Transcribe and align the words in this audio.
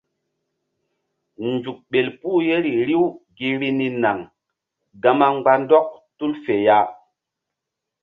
Nzuk 1.49 1.79
ɓel 1.91 2.07
puh 2.19 2.37
yeri 2.47 2.71
riw 2.87 3.03
gi 3.37 3.47
vbi 3.57 3.69
ni 3.77 3.87
naŋ 4.03 4.17
gama 5.01 5.25
mgba 5.35 5.53
ndɔk 5.63 5.87
tul 6.17 6.31
fe 6.43 6.53
ya. 6.67 6.77